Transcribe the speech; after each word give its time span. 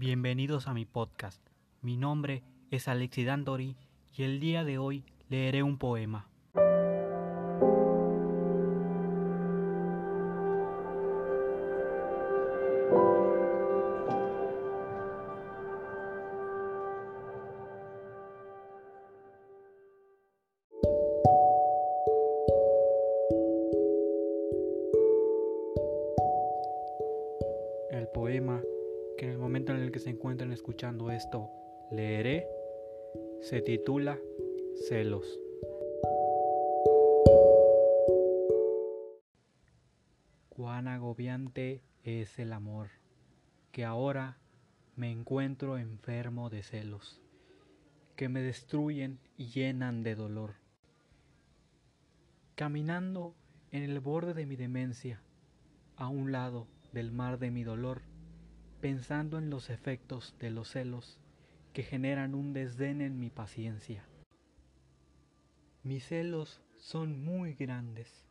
Bienvenidos 0.00 0.68
a 0.68 0.74
mi 0.74 0.84
podcast. 0.84 1.44
Mi 1.82 1.96
nombre 1.96 2.44
es 2.70 2.86
Alexi 2.86 3.24
Dantori 3.24 3.74
y 4.16 4.22
el 4.22 4.38
día 4.38 4.62
de 4.62 4.78
hoy 4.78 5.02
leeré 5.28 5.64
un 5.64 5.76
poema. 5.76 6.28
El 27.90 28.06
poema 28.14 28.62
que 29.18 29.26
en 29.26 29.32
el 29.32 29.38
momento 29.38 29.74
en 29.74 29.82
el 29.82 29.90
que 29.90 29.98
se 29.98 30.10
encuentran 30.10 30.52
escuchando 30.52 31.10
esto 31.10 31.50
leeré 31.90 32.46
se 33.42 33.60
titula 33.60 34.16
Celos. 34.86 35.40
Cuán 40.48 40.86
agobiante 40.86 41.82
es 42.04 42.38
el 42.38 42.52
amor, 42.52 42.90
que 43.72 43.84
ahora 43.84 44.38
me 44.94 45.10
encuentro 45.10 45.78
enfermo 45.78 46.48
de 46.48 46.62
celos, 46.62 47.20
que 48.14 48.28
me 48.28 48.40
destruyen 48.40 49.18
y 49.36 49.46
llenan 49.46 50.04
de 50.04 50.14
dolor. 50.14 50.54
Caminando 52.54 53.34
en 53.72 53.82
el 53.82 53.98
borde 53.98 54.34
de 54.34 54.46
mi 54.46 54.54
demencia, 54.54 55.22
a 55.96 56.08
un 56.08 56.30
lado 56.30 56.68
del 56.92 57.10
mar 57.10 57.38
de 57.38 57.50
mi 57.50 57.64
dolor, 57.64 58.02
pensando 58.80 59.38
en 59.38 59.50
los 59.50 59.70
efectos 59.70 60.34
de 60.38 60.50
los 60.50 60.70
celos 60.70 61.18
que 61.72 61.82
generan 61.82 62.34
un 62.34 62.52
desdén 62.52 63.00
en 63.00 63.20
mi 63.20 63.30
paciencia. 63.30 64.04
Mis 65.82 66.06
celos 66.06 66.60
son 66.76 67.24
muy 67.24 67.54
grandes. 67.54 68.24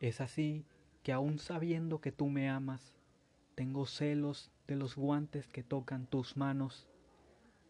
Es 0.00 0.20
así 0.20 0.64
que 1.02 1.12
aun 1.12 1.38
sabiendo 1.38 2.00
que 2.00 2.12
tú 2.12 2.28
me 2.28 2.48
amas, 2.48 2.94
tengo 3.54 3.86
celos 3.86 4.50
de 4.66 4.76
los 4.76 4.96
guantes 4.96 5.46
que 5.48 5.62
tocan 5.62 6.06
tus 6.06 6.36
manos, 6.36 6.86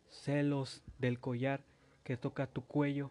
celos 0.08 0.82
del 0.98 1.20
collar 1.20 1.64
que 2.02 2.16
toca 2.16 2.46
tu 2.46 2.62
cuello 2.62 3.10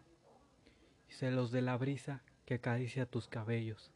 celos 1.08 1.50
de 1.50 1.62
la 1.62 1.76
brisa 1.76 2.22
que 2.44 2.54
acaricia 2.54 3.06
tus 3.06 3.28
cabellos. 3.28 3.90